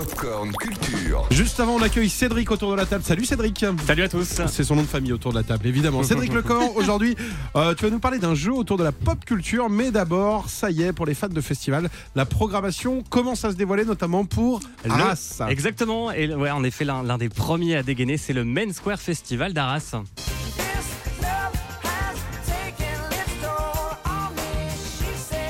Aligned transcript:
Popcorn 0.00 0.50
Culture. 0.52 1.26
Juste 1.30 1.60
avant, 1.60 1.74
on 1.74 1.82
accueille 1.82 2.08
Cédric 2.08 2.50
autour 2.50 2.70
de 2.70 2.76
la 2.76 2.86
table. 2.86 3.04
Salut 3.04 3.26
Cédric. 3.26 3.66
Salut 3.86 4.02
à 4.04 4.08
tous. 4.08 4.40
C'est 4.46 4.64
son 4.64 4.76
nom 4.76 4.80
de 4.80 4.86
famille 4.86 5.12
autour 5.12 5.32
de 5.32 5.36
la 5.36 5.42
table, 5.42 5.66
évidemment. 5.66 6.02
Cédric 6.02 6.32
Lecor, 6.32 6.74
aujourd'hui, 6.74 7.16
euh, 7.54 7.74
tu 7.74 7.84
vas 7.84 7.90
nous 7.90 7.98
parler 7.98 8.18
d'un 8.18 8.34
jeu 8.34 8.50
autour 8.50 8.78
de 8.78 8.82
la 8.82 8.92
pop 8.92 9.22
culture. 9.26 9.68
Mais 9.68 9.90
d'abord, 9.90 10.48
ça 10.48 10.70
y 10.70 10.84
est, 10.84 10.94
pour 10.94 11.04
les 11.04 11.12
fans 11.12 11.28
de 11.28 11.40
festival, 11.42 11.90
la 12.14 12.24
programmation 12.24 13.02
commence 13.10 13.44
à 13.44 13.50
se 13.50 13.56
dévoiler, 13.56 13.84
notamment 13.84 14.24
pour 14.24 14.60
Arras. 14.88 15.42
Exactement. 15.50 16.10
Et 16.12 16.34
ouais, 16.34 16.50
en 16.50 16.64
effet, 16.64 16.86
l'un 16.86 17.02
l'un 17.02 17.18
des 17.18 17.28
premiers 17.28 17.76
à 17.76 17.82
dégainer, 17.82 18.16
c'est 18.16 18.32
le 18.32 18.46
Main 18.46 18.72
Square 18.72 19.00
Festival 19.00 19.52
d'Arras. 19.52 19.96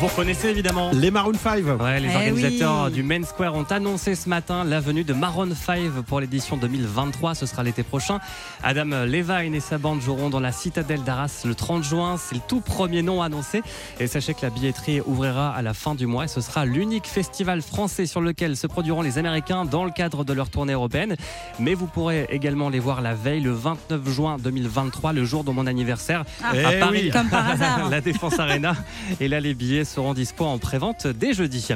Vous 0.00 0.08
reconnaissez 0.08 0.48
évidemment. 0.48 0.90
Les 0.92 1.10
Maroon 1.12 1.32
5. 1.34 1.64
Ouais, 1.80 2.00
les 2.00 2.08
Eh 2.12 2.16
organisateurs 2.16 2.84
oui. 2.86 2.92
du 2.92 3.02
Main 3.04 3.22
Square 3.22 3.54
ont 3.54 3.62
annoncé 3.70 4.14
ce 4.16 4.28
matin 4.28 4.64
la 4.64 4.80
venue 4.80 5.04
de 5.04 5.14
Maroon 5.14 5.54
5 5.54 5.78
pour 6.06 6.20
l'édition 6.20 6.56
2023. 6.56 7.34
Ce 7.36 7.46
sera 7.46 7.62
l'été 7.62 7.84
prochain. 7.84 8.18
Adam 8.62 9.04
Levine 9.06 9.54
et 9.54 9.60
sa 9.60 9.78
bande 9.78 10.00
joueront 10.02 10.30
dans 10.30 10.40
la 10.40 10.50
citadelle 10.52 11.04
d'Arras 11.04 11.42
le 11.46 11.54
30 11.54 11.84
juin. 11.84 12.16
C'est 12.18 12.34
le 12.34 12.40
tout 12.46 12.60
premier 12.60 13.02
nom 13.02 13.22
annoncé. 13.22 13.62
Et 14.00 14.06
sachez 14.08 14.34
que 14.34 14.40
la 14.42 14.50
billetterie 14.50 15.00
ouvrira 15.00 15.54
à 15.54 15.62
la 15.62 15.72
fin 15.72 15.94
du 15.94 16.06
mois. 16.06 16.24
Et 16.24 16.28
ce 16.28 16.40
sera 16.40 16.66
l'unique 16.66 17.06
festival 17.06 17.62
français 17.62 18.04
sur 18.06 18.20
lequel 18.20 18.56
se 18.56 18.66
produiront 18.66 19.00
les 19.00 19.16
Américains 19.18 19.64
dans 19.64 19.84
le 19.84 19.90
cadre 19.92 20.24
de 20.24 20.32
leur 20.32 20.50
tournée 20.50 20.72
européenne. 20.74 21.14
Mais 21.60 21.74
vous 21.74 21.86
pourrez 21.86 22.26
également 22.30 22.68
les 22.68 22.80
voir 22.80 23.00
la 23.00 23.14
veille, 23.14 23.40
le 23.40 23.52
29 23.52 24.06
juin 24.10 24.36
2023, 24.40 25.12
le 25.12 25.24
jour 25.24 25.44
de 25.44 25.52
mon 25.52 25.66
anniversaire 25.66 26.24
Ah. 26.42 26.50
à 26.50 26.74
Eh 26.74 26.80
Paris. 26.80 27.00
oui. 27.04 27.10
Comme 27.10 27.28
par 27.28 27.48
hasard. 27.48 27.88
la 27.90 28.00
Défense 28.00 28.38
Arena. 28.40 28.74
Et 29.20 29.28
là, 29.28 29.38
les 29.40 29.54
billets 29.54 29.83
seront 29.84 30.14
dispo 30.14 30.44
en 30.44 30.58
prévente 30.58 31.06
dès 31.06 31.34
jeudi. 31.34 31.66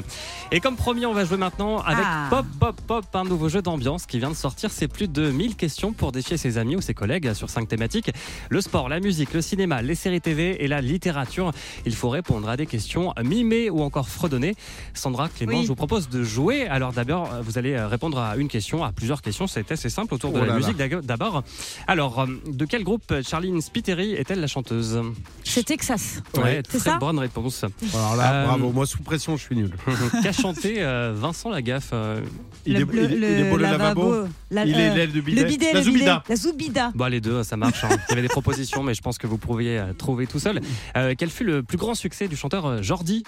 Et 0.51 0.59
comme 0.59 0.75
promis, 0.75 1.05
on 1.05 1.13
va 1.13 1.25
jouer 1.25 1.37
maintenant 1.37 1.79
avec 1.79 2.03
Ah. 2.05 2.27
Pop 2.29 2.45
Pop 2.59 2.81
Pop, 2.87 3.05
un 3.13 3.23
nouveau 3.23 3.49
jeu 3.49 3.61
d'ambiance 3.61 4.05
qui 4.05 4.19
vient 4.19 4.29
de 4.29 4.35
sortir. 4.35 4.71
C'est 4.71 4.87
plus 4.87 5.07
de 5.07 5.29
1000 5.31 5.55
questions 5.55 5.93
pour 5.93 6.11
défier 6.11 6.37
ses 6.37 6.57
amis 6.57 6.75
ou 6.75 6.81
ses 6.81 6.93
collègues 6.93 7.33
sur 7.33 7.49
cinq 7.49 7.67
thématiques 7.67 8.11
le 8.49 8.61
sport, 8.61 8.89
la 8.89 8.99
musique, 8.99 9.33
le 9.33 9.41
cinéma, 9.41 9.81
les 9.81 9.95
séries 9.95 10.21
TV 10.21 10.63
et 10.63 10.67
la 10.67 10.81
littérature. 10.81 11.51
Il 11.85 11.95
faut 11.95 12.09
répondre 12.09 12.47
à 12.49 12.57
des 12.57 12.65
questions 12.65 13.13
mimées 13.23 13.69
ou 13.69 13.81
encore 13.81 14.09
fredonnées. 14.09 14.55
Sandra, 14.93 15.29
Clément, 15.29 15.57
Oui. 15.57 15.63
je 15.63 15.67
vous 15.67 15.75
propose 15.75 16.09
de 16.09 16.23
jouer. 16.23 16.67
Alors 16.67 16.93
d'abord, 16.93 17.29
vous 17.43 17.57
allez 17.57 17.79
répondre 17.79 18.19
à 18.19 18.35
une 18.37 18.47
question, 18.47 18.83
à 18.83 18.91
plusieurs 18.91 19.21
questions. 19.21 19.47
C'est 19.47 19.71
assez 19.71 19.89
simple 19.89 20.13
autour 20.13 20.31
de 20.31 20.37
Oh 20.37 20.41
la 20.41 20.47
là 20.47 20.53
là. 20.53 20.59
musique 20.59 20.77
d'abord. 21.05 21.43
Alors, 21.87 22.19
euh, 22.21 22.25
de 22.47 22.65
quel 22.65 22.83
groupe 22.83 23.13
Charlene 23.27 23.61
Spiteri 23.61 24.13
est-elle 24.13 24.39
la 24.41 24.47
chanteuse? 24.47 25.01
C'est 25.43 25.63
Texas. 25.63 26.21
Ouais, 26.37 26.61
C'est 26.69 26.79
très 26.79 26.79
ça? 26.79 26.97
bonne 26.97 27.19
réponse. 27.19 27.65
Alors 27.99 28.15
là, 28.15 28.33
Euh, 28.33 28.45
bravo. 28.45 28.71
Moi, 28.71 28.85
sous 28.85 29.01
pression, 29.03 29.35
je 29.37 29.43
suis 29.43 29.55
nul. 29.55 29.71
Qu'a 30.23 30.31
chanté 30.31 30.75
euh, 30.79 31.13
Vincent 31.15 31.49
Lagaffe 31.49 31.89
euh, 31.93 32.21
Il 32.65 32.75
est, 32.77 32.85
il 32.91 32.99
est- 32.99 33.05
il 33.15 33.23
est 33.23 33.49
beau 33.49 33.57
le 33.57 33.63
lavabo. 33.63 34.13
la- 34.51 34.65
Il 34.65 34.79
est 34.79 34.89
euh, 34.89 34.95
l'aile 34.95 35.11
de 35.11 35.21
bidet. 35.21 35.41
Le 35.43 35.47
bidet, 35.47 35.73
La 35.73 35.79
le 35.79 35.85
bidet. 35.85 35.91
Zoubida. 35.99 36.23
La 36.29 36.35
Zoubida. 36.35 36.91
Bah 36.95 37.09
les 37.09 37.21
deux, 37.21 37.43
ça 37.43 37.57
marche. 37.57 37.83
hein. 37.83 37.89
Il 38.07 38.09
y 38.09 38.13
avait 38.13 38.21
des 38.21 38.27
propositions, 38.29 38.83
mais 38.83 38.93
je 38.93 39.01
pense 39.01 39.17
que 39.17 39.27
vous 39.27 39.37
pourriez 39.37 39.77
euh, 39.79 39.93
trouver 39.93 40.27
tout 40.27 40.39
seul. 40.39 40.61
Euh, 40.97 41.13
quel 41.17 41.29
fut 41.29 41.43
le 41.43 41.61
plus 41.63 41.77
grand 41.77 41.93
succès 41.95 42.27
du 42.27 42.35
chanteur 42.35 42.65
euh, 42.65 42.81
Jordi? 42.81 43.23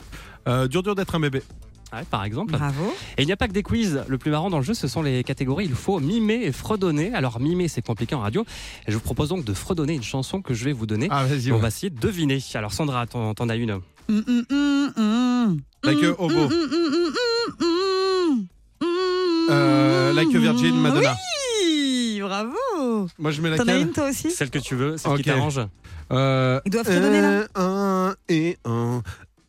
Euh, 0.47 0.67
dur, 0.67 0.83
dur 0.83 0.95
d'être 0.95 1.15
un 1.15 1.19
bébé. 1.19 1.41
Ouais, 1.93 2.03
Par 2.09 2.23
exemple. 2.23 2.53
Bravo. 2.53 2.93
Et 3.17 3.23
il 3.23 3.25
n'y 3.25 3.33
a 3.33 3.37
pas 3.37 3.49
que 3.49 3.53
des 3.53 3.63
quiz. 3.63 4.01
Le 4.07 4.17
plus 4.17 4.31
marrant 4.31 4.49
dans 4.49 4.59
le 4.59 4.63
jeu, 4.63 4.73
ce 4.73 4.87
sont 4.87 5.01
les 5.01 5.25
catégories. 5.25 5.65
Il 5.65 5.73
faut 5.75 5.99
mimer 5.99 6.35
et 6.43 6.53
fredonner. 6.53 7.13
Alors 7.13 7.41
mimer, 7.41 7.67
c'est 7.67 7.81
compliqué 7.85 8.15
en 8.15 8.21
radio. 8.21 8.45
Et 8.87 8.91
je 8.91 8.95
vous 8.95 9.01
propose 9.03 9.27
donc 9.27 9.43
de 9.43 9.53
fredonner 9.53 9.95
une 9.95 10.01
chanson 10.03 10.41
que 10.41 10.53
je 10.53 10.63
vais 10.63 10.71
vous 10.71 10.85
donner. 10.85 11.07
Ah, 11.11 11.25
vas-y. 11.25 11.49
Et 11.49 11.51
on 11.51 11.55
ouais. 11.55 11.61
va 11.61 11.67
essayer 11.67 11.89
de 11.89 11.99
deviner. 11.99 12.39
Alors 12.53 12.71
Sandra, 12.71 13.05
t'en 13.07 13.33
t'en 13.33 13.49
as 13.49 13.55
une. 13.57 13.81
Hum, 14.11 14.23
hum, 14.27 14.43
hum, 14.51 14.91
hum. 14.97 15.57
Like 15.85 15.97
Hum, 16.03 16.11
a 16.11 16.21
hobo. 16.21 16.33
hum, 16.35 16.51
hum, 16.51 16.69
hum, 16.73 16.93
hum, 16.93 17.13
hum, 17.61 18.47
hum. 18.81 19.47
Euh, 19.49 20.11
like 20.13 20.35
a 20.35 20.37
Virgin, 20.39 20.75
Madonna. 20.81 21.15
Oui, 21.63 22.19
bravo. 22.21 23.07
Moi, 23.17 23.31
je 23.31 23.41
mets 23.41 23.55
T'en 23.55 23.63
as 23.63 23.65
laquelle 23.67 23.81
une 23.87 23.93
toi 23.93 24.09
aussi 24.09 24.29
Celle 24.31 24.49
que 24.49 24.59
tu 24.59 24.75
veux, 24.75 24.97
celle 24.97 25.11
Ok. 25.13 25.17
qui 25.19 25.23
t'arrange. 25.23 25.61
Euh, 26.11 26.59
Ils 26.65 26.71
doivent 26.71 26.87
redonner, 26.89 27.21
là. 27.21 27.45
un, 27.55 28.07
un 28.09 28.15
et 28.27 28.57
un. 28.65 29.01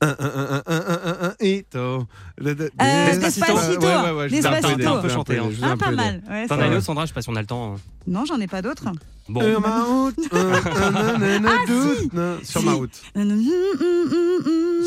Un, 0.04 0.08
un, 0.08 0.14
un, 0.18 0.62
un, 0.66 0.74
un, 0.74 0.98
un, 1.04 1.26
un, 1.28 1.34
et 1.38 1.64
to. 1.70 2.06
Le- 2.36 2.54
le- 2.54 2.70
Euh, 2.82 3.06
Despacito. 3.06 3.52
Ouais, 3.52 3.76
ouais, 3.76 3.76
ouais, 3.86 4.10
ouais, 4.10 4.28
je 4.28 4.34
vous 4.34 4.42
ai 4.42 4.46
un 4.46 4.50
peu 4.50 4.56
Despacito. 4.56 4.68
aidé, 4.72 4.82
T'as 4.84 4.90
un 4.90 4.96
je 4.96 5.00
peu 5.00 5.06
vous 5.06 5.06
ai 5.06 5.14
chanté, 5.14 5.32
aidé, 5.34 5.42
hein. 5.42 5.48
je 5.52 5.56
vous 5.58 5.62
ai 5.62 5.66
Ah, 5.66 5.70
un 5.70 5.76
peu 5.76 5.78
pas 5.78 5.86
aidé. 5.86 5.96
mal. 5.96 6.22
Ouais, 6.28 6.46
T'en 6.48 6.58
as 6.60 6.66
une 6.66 6.74
autre, 6.74 6.82
Sandra 6.84 7.04
Je 7.04 7.08
sais 7.08 7.14
pas 7.14 7.22
si 7.22 7.28
on 7.30 7.36
a 7.36 7.40
le 7.40 7.46
temps. 7.46 7.76
Non, 8.08 8.24
j'en 8.24 8.40
ai 8.40 8.48
pas 8.48 8.62
d'autres. 8.62 8.84
Bon. 9.28 9.40
Euh, 9.42 9.60
ma 9.60 9.84
route, 9.84 10.16
euh, 10.34 10.60
nanana, 10.92 11.50
doute, 11.68 12.44
Sur 12.44 12.60
Si. 12.62 12.66
ma 12.66 12.72
route. 12.72 12.90
Hum, 13.14 13.22
hum, 13.30 13.38
hum, 13.38 13.46
hum, 13.80 14.12
hum. 14.12 14.31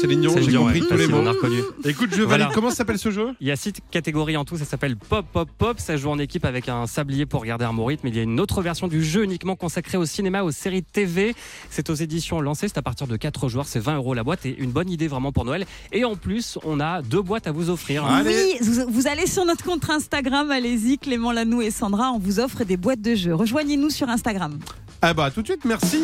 Céline 0.07 0.21
Dion, 0.21 0.35
j'ai 0.37 0.57
compris 0.57 0.81
ouais, 0.81 0.87
tous 0.87 0.97
les 0.97 1.07
mots. 1.07 1.17
on 1.21 1.25
a 1.27 1.31
reconnu. 1.31 1.57
Écoute, 1.83 2.09
je 2.15 2.21
Voilà. 2.21 2.45
valide. 2.45 2.55
Comment 2.55 2.69
s'appelle 2.69 2.97
ce 2.99 3.11
jeu? 3.11 3.29
Il 3.41 3.47
y 3.47 3.51
a 3.51 3.55
six 3.55 3.73
catégories 3.91 4.37
en 4.37 4.45
tout, 4.45 4.57
ça 4.57 4.65
s'appelle 4.65 4.95
Pop 4.97 5.25
Pop 5.31 5.49
Pop, 5.57 5.79
ça 5.79 5.97
joue 5.97 6.09
en 6.09 6.19
équipe 6.19 6.45
avec 6.45 6.69
un 6.69 6.87
sablier 6.87 7.25
pour 7.25 7.43
garder 7.45 7.65
un 7.65 7.73
rythme. 7.85 8.07
Il 8.07 8.15
y 8.15 8.19
a 8.19 8.23
une 8.23 8.39
autre 8.39 8.61
version 8.61 8.87
du 8.87 9.03
jeu 9.03 9.23
uniquement 9.23 9.55
consacrée 9.55 9.97
au 9.97 10.05
cinéma, 10.05 10.43
aux 10.43 10.51
séries 10.51 10.83
TV. 10.83 11.35
C'est 11.69 11.89
aux 11.89 11.95
éditions 11.95 12.41
lancées, 12.41 12.67
c'est 12.67 12.77
à 12.77 12.81
partir 12.81 13.07
de 13.07 13.15
4 13.17 13.49
joueurs, 13.49 13.65
c'est 13.67 13.79
20 13.79 13.97
euros 13.97 14.13
la 14.13 14.23
boîte 14.23 14.45
et 14.45 14.55
une 14.57 14.71
bonne 14.71 14.89
idée 14.89 15.07
vraiment 15.07 15.31
pour 15.31 15.45
Noël. 15.45 15.65
Et 15.91 16.05
en 16.05 16.15
plus, 16.15 16.57
on 16.63 16.79
a 16.79 17.01
deux 17.01 17.21
boîtes 17.21 17.47
à 17.47 17.51
vous 17.51 17.69
offrir. 17.69 18.05
Allez. 18.05 18.29
Oui, 18.29 18.57
vous, 18.61 18.85
vous 18.91 19.07
allez 19.07 19.27
sur 19.27 19.45
notre 19.45 19.63
compte 19.63 19.89
Instagram, 19.89 20.51
allez-y, 20.51 20.97
Clément 20.97 21.31
Lanou 21.31 21.61
et 21.61 21.71
Sandra, 21.71 22.11
on 22.11 22.19
vous 22.19 22.39
offre 22.39 22.63
des 22.63 22.77
boîtes 22.77 23.01
de 23.01 23.15
jeux. 23.15 23.35
Rejoignez-nous 23.35 23.89
sur 23.89 24.09
Instagram. 24.09 24.57
Ah 25.01 25.13
bah, 25.13 25.29
tout 25.31 25.41
de 25.41 25.47
suite, 25.47 25.65
merci. 25.65 26.03